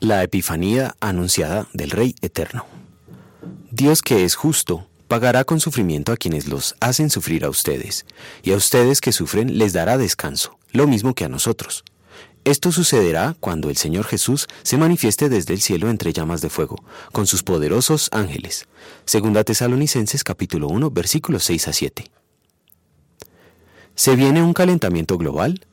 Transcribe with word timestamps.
La 0.00 0.22
Epifanía 0.22 0.94
anunciada 1.00 1.68
del 1.72 1.90
Rey 1.90 2.14
Eterno. 2.20 2.66
Dios 3.70 4.02
que 4.02 4.24
es 4.24 4.34
justo, 4.34 4.86
pagará 5.08 5.44
con 5.44 5.58
sufrimiento 5.58 6.12
a 6.12 6.18
quienes 6.18 6.48
los 6.48 6.76
hacen 6.80 7.08
sufrir 7.08 7.46
a 7.46 7.48
ustedes, 7.48 8.04
y 8.42 8.52
a 8.52 8.56
ustedes 8.56 9.00
que 9.00 9.12
sufren 9.12 9.56
les 9.56 9.72
dará 9.72 9.96
descanso, 9.96 10.58
lo 10.70 10.86
mismo 10.86 11.14
que 11.14 11.24
a 11.24 11.30
nosotros. 11.30 11.82
Esto 12.44 12.72
sucederá 12.72 13.36
cuando 13.40 13.70
el 13.70 13.78
Señor 13.78 14.04
Jesús 14.04 14.48
se 14.62 14.76
manifieste 14.76 15.30
desde 15.30 15.54
el 15.54 15.62
cielo 15.62 15.88
entre 15.88 16.12
llamas 16.12 16.42
de 16.42 16.50
fuego, 16.50 16.76
con 17.10 17.26
sus 17.26 17.42
poderosos 17.42 18.10
ángeles. 18.12 18.68
Segunda 19.06 19.44
Tesalonicenses 19.44 20.24
capítulo 20.24 20.68
1 20.68 20.90
versículos 20.90 21.42
6 21.44 21.68
a 21.68 21.72
7. 21.72 22.10
¿Se 23.94 24.14
viene 24.14 24.42
un 24.42 24.52
calentamiento 24.52 25.16
global? 25.16 25.66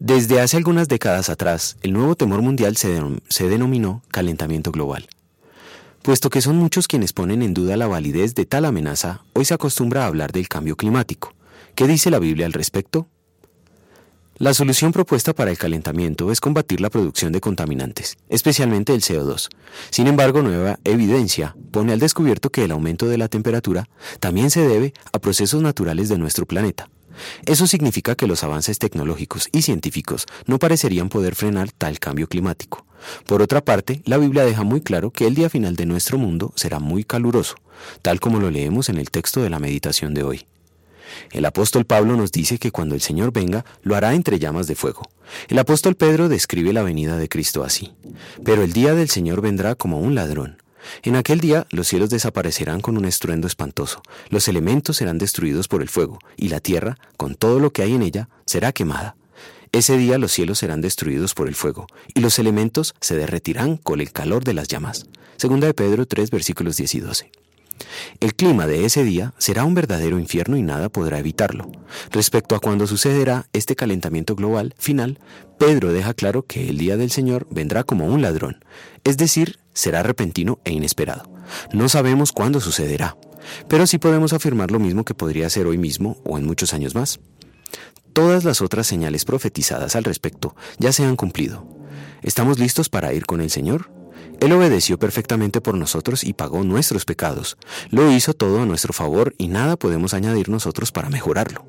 Desde 0.00 0.40
hace 0.40 0.56
algunas 0.56 0.88
décadas 0.88 1.28
atrás, 1.28 1.76
el 1.82 1.92
nuevo 1.92 2.16
temor 2.16 2.40
mundial 2.40 2.78
se, 2.78 3.48
denominó 3.50 4.02
calentamiento 4.10 4.72
global. 4.72 5.06
Puesto 6.00 6.30
que 6.30 6.40
son 6.40 6.56
muchos 6.56 6.88
quienes 6.88 7.12
ponen 7.12 7.42
en 7.42 7.52
duda 7.52 7.76
la 7.76 7.86
validez 7.86 8.34
de 8.34 8.46
tal 8.46 8.64
amenaza, 8.64 9.24
hoy 9.34 9.44
se 9.44 9.52
acostumbra 9.52 10.04
a 10.04 10.06
hablar 10.06 10.32
del 10.32 10.48
cambio 10.48 10.74
climático. 10.74 11.34
¿Qué 11.74 11.86
dice 11.86 12.10
la 12.10 12.18
Biblia 12.18 12.46
al 12.46 12.54
respecto? 12.54 13.08
La 14.38 14.54
solución 14.54 14.90
propuesta 14.90 15.34
para 15.34 15.50
el 15.50 15.58
calentamiento 15.58 16.32
es 16.32 16.40
combatir 16.40 16.80
la 16.80 16.88
producción 16.88 17.30
de 17.30 17.42
contaminantes, 17.42 18.16
especialmente 18.30 18.94
el 18.94 19.02
CO2. 19.02 19.50
Sin 19.90 20.06
embargo, 20.06 20.40
nueva 20.40 20.78
evidencia 20.84 21.54
pone 21.72 21.92
al 21.92 22.00
descubierto 22.00 22.48
que 22.48 22.64
el 22.64 22.70
aumento 22.70 23.06
de 23.06 23.18
la 23.18 23.28
temperatura 23.28 23.86
también 24.18 24.48
se 24.48 24.66
debe 24.66 24.94
a 25.12 25.18
procesos 25.18 25.60
naturales 25.60 26.08
de 26.08 26.16
nuestro 26.16 26.46
planeta. 26.46 26.88
Eso 27.46 27.66
significa 27.66 28.14
que 28.14 28.26
los 28.26 28.44
avances 28.44 28.78
tecnológicos 28.78 29.48
y 29.52 29.62
científicos 29.62 30.26
no 30.46 30.58
parecerían 30.58 31.08
poder 31.08 31.34
frenar 31.34 31.70
tal 31.72 31.98
cambio 31.98 32.28
climático. 32.28 32.86
Por 33.26 33.42
otra 33.42 33.64
parte, 33.64 34.02
la 34.04 34.18
Biblia 34.18 34.44
deja 34.44 34.62
muy 34.62 34.80
claro 34.80 35.10
que 35.10 35.26
el 35.26 35.34
día 35.34 35.50
final 35.50 35.76
de 35.76 35.86
nuestro 35.86 36.18
mundo 36.18 36.52
será 36.56 36.78
muy 36.78 37.04
caluroso, 37.04 37.56
tal 38.02 38.20
como 38.20 38.40
lo 38.40 38.50
leemos 38.50 38.88
en 38.88 38.98
el 38.98 39.10
texto 39.10 39.42
de 39.42 39.50
la 39.50 39.58
meditación 39.58 40.14
de 40.14 40.22
hoy. 40.22 40.46
El 41.32 41.44
apóstol 41.44 41.84
Pablo 41.84 42.16
nos 42.16 42.32
dice 42.32 42.58
que 42.58 42.70
cuando 42.70 42.94
el 42.94 43.00
Señor 43.00 43.32
venga, 43.32 43.64
lo 43.82 43.96
hará 43.96 44.14
entre 44.14 44.38
llamas 44.38 44.66
de 44.66 44.74
fuego. 44.74 45.10
El 45.48 45.58
apóstol 45.58 45.96
Pedro 45.96 46.28
describe 46.28 46.72
la 46.72 46.82
venida 46.82 47.16
de 47.16 47.28
Cristo 47.28 47.64
así. 47.64 47.92
Pero 48.44 48.62
el 48.62 48.72
día 48.72 48.94
del 48.94 49.08
Señor 49.08 49.40
vendrá 49.40 49.74
como 49.74 49.98
un 49.98 50.14
ladrón. 50.14 50.59
En 51.02 51.16
aquel 51.16 51.40
día 51.40 51.66
los 51.70 51.88
cielos 51.88 52.10
desaparecerán 52.10 52.80
con 52.80 52.96
un 52.96 53.04
estruendo 53.04 53.46
espantoso, 53.46 54.02
los 54.28 54.48
elementos 54.48 54.96
serán 54.96 55.18
destruidos 55.18 55.68
por 55.68 55.82
el 55.82 55.88
fuego, 55.88 56.18
y 56.36 56.48
la 56.48 56.60
tierra, 56.60 56.98
con 57.16 57.34
todo 57.34 57.58
lo 57.58 57.72
que 57.72 57.82
hay 57.82 57.94
en 57.94 58.02
ella, 58.02 58.28
será 58.46 58.72
quemada. 58.72 59.16
Ese 59.72 59.96
día 59.96 60.18
los 60.18 60.32
cielos 60.32 60.58
serán 60.58 60.80
destruidos 60.80 61.34
por 61.34 61.46
el 61.46 61.54
fuego, 61.54 61.86
y 62.14 62.20
los 62.20 62.38
elementos 62.38 62.94
se 63.00 63.16
derretirán 63.16 63.76
con 63.76 64.00
el 64.00 64.12
calor 64.12 64.42
de 64.42 64.54
las 64.54 64.68
llamas. 64.68 65.06
Segunda 65.36 65.68
de 65.68 65.74
Pedro 65.74 66.06
3 66.06 66.30
versículos 66.30 66.76
10 66.76 66.94
y 66.96 67.00
12. 67.00 67.30
El 68.20 68.34
clima 68.34 68.66
de 68.66 68.84
ese 68.84 69.04
día 69.04 69.32
será 69.38 69.64
un 69.64 69.74
verdadero 69.74 70.18
infierno 70.18 70.56
y 70.56 70.62
nada 70.62 70.88
podrá 70.88 71.18
evitarlo. 71.18 71.70
Respecto 72.10 72.54
a 72.54 72.60
cuándo 72.60 72.86
sucederá 72.86 73.46
este 73.52 73.76
calentamiento 73.76 74.34
global 74.34 74.74
final, 74.76 75.18
Pedro 75.58 75.92
deja 75.92 76.14
claro 76.14 76.42
que 76.42 76.68
el 76.68 76.78
día 76.78 76.96
del 76.96 77.10
Señor 77.10 77.46
vendrá 77.50 77.84
como 77.84 78.06
un 78.06 78.22
ladrón, 78.22 78.64
es 79.04 79.16
decir, 79.16 79.59
será 79.72 80.02
repentino 80.02 80.60
e 80.64 80.72
inesperado. 80.72 81.30
No 81.72 81.88
sabemos 81.88 82.32
cuándo 82.32 82.60
sucederá, 82.60 83.16
pero 83.68 83.86
sí 83.86 83.98
podemos 83.98 84.32
afirmar 84.32 84.70
lo 84.70 84.78
mismo 84.78 85.04
que 85.04 85.14
podría 85.14 85.50
ser 85.50 85.66
hoy 85.66 85.78
mismo 85.78 86.20
o 86.24 86.38
en 86.38 86.46
muchos 86.46 86.74
años 86.74 86.94
más. 86.94 87.20
Todas 88.12 88.44
las 88.44 88.60
otras 88.60 88.86
señales 88.86 89.24
profetizadas 89.24 89.96
al 89.96 90.04
respecto 90.04 90.56
ya 90.78 90.92
se 90.92 91.04
han 91.04 91.16
cumplido. 91.16 91.66
¿Estamos 92.22 92.58
listos 92.58 92.88
para 92.88 93.12
ir 93.12 93.24
con 93.24 93.40
el 93.40 93.50
Señor? 93.50 93.90
Él 94.40 94.52
obedeció 94.52 94.98
perfectamente 94.98 95.60
por 95.60 95.76
nosotros 95.76 96.24
y 96.24 96.32
pagó 96.32 96.64
nuestros 96.64 97.04
pecados. 97.04 97.56
Lo 97.90 98.10
hizo 98.10 98.32
todo 98.34 98.62
a 98.62 98.66
nuestro 98.66 98.92
favor 98.92 99.34
y 99.38 99.48
nada 99.48 99.76
podemos 99.76 100.14
añadir 100.14 100.48
nosotros 100.48 100.92
para 100.92 101.10
mejorarlo. 101.10 101.66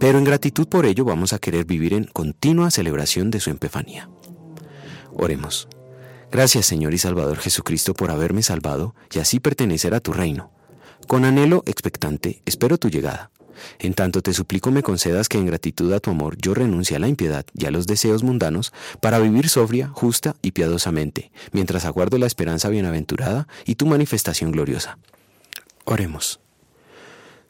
Pero 0.00 0.18
en 0.18 0.24
gratitud 0.24 0.66
por 0.66 0.84
ello 0.84 1.04
vamos 1.04 1.32
a 1.32 1.38
querer 1.38 1.64
vivir 1.64 1.94
en 1.94 2.04
continua 2.04 2.70
celebración 2.70 3.30
de 3.30 3.40
su 3.40 3.50
empefanía. 3.50 4.10
Oremos. 5.12 5.68
Gracias 6.30 6.66
Señor 6.66 6.92
y 6.92 6.98
Salvador 6.98 7.38
Jesucristo 7.38 7.94
por 7.94 8.10
haberme 8.10 8.42
salvado 8.42 8.94
y 9.10 9.18
así 9.18 9.40
pertenecer 9.40 9.94
a 9.94 10.00
tu 10.00 10.12
reino. 10.12 10.50
Con 11.06 11.24
anhelo 11.24 11.62
expectante 11.66 12.42
espero 12.44 12.76
tu 12.76 12.90
llegada. 12.90 13.30
En 13.78 13.94
tanto 13.94 14.22
te 14.22 14.34
suplico 14.34 14.70
me 14.70 14.82
concedas 14.82 15.28
que 15.28 15.38
en 15.38 15.46
gratitud 15.46 15.90
a 15.92 16.00
tu 16.00 16.10
amor 16.10 16.36
yo 16.36 16.52
renuncie 16.52 16.96
a 16.96 17.00
la 17.00 17.08
impiedad 17.08 17.46
y 17.54 17.64
a 17.64 17.70
los 17.70 17.86
deseos 17.86 18.22
mundanos 18.22 18.72
para 19.00 19.18
vivir 19.18 19.48
sobria, 19.48 19.88
justa 19.88 20.36
y 20.42 20.52
piadosamente, 20.52 21.32
mientras 21.52 21.86
aguardo 21.86 22.18
la 22.18 22.26
esperanza 22.26 22.68
bienaventurada 22.68 23.48
y 23.64 23.76
tu 23.76 23.86
manifestación 23.86 24.52
gloriosa. 24.52 24.98
Oremos. 25.84 26.40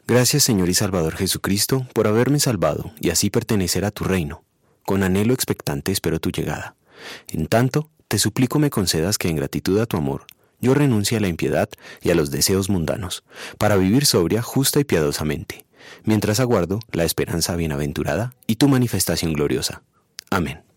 Gracias 0.07 0.43
Señor 0.43 0.69
y 0.69 0.73
Salvador 0.73 1.17
Jesucristo 1.17 1.85
por 1.93 2.07
haberme 2.07 2.39
salvado 2.39 2.93
y 3.01 3.09
así 3.09 3.29
pertenecer 3.29 3.83
a 3.83 3.91
tu 3.91 4.05
reino. 4.05 4.43
Con 4.83 5.03
anhelo 5.03 5.33
expectante 5.33 5.91
espero 5.91 6.19
tu 6.19 6.31
llegada. 6.31 6.75
En 7.27 7.47
tanto, 7.47 7.91
te 8.09 8.17
suplico 8.17 8.57
me 8.57 8.71
concedas 8.71 9.19
que 9.19 9.29
en 9.29 9.35
gratitud 9.35 9.79
a 9.79 9.85
tu 9.85 9.95
amor 9.95 10.25
yo 10.59 10.73
renuncie 10.73 11.17
a 11.17 11.21
la 11.21 11.27
impiedad 11.27 11.69
y 12.01 12.09
a 12.09 12.15
los 12.15 12.31
deseos 12.31 12.69
mundanos, 12.69 13.23
para 13.57 13.77
vivir 13.77 14.05
sobria, 14.05 14.41
justa 14.41 14.79
y 14.79 14.83
piadosamente, 14.83 15.65
mientras 16.03 16.39
aguardo 16.39 16.79
la 16.91 17.05
esperanza 17.05 17.55
bienaventurada 17.55 18.33
y 18.47 18.55
tu 18.55 18.67
manifestación 18.67 19.33
gloriosa. 19.33 19.83
Amén. 20.31 20.68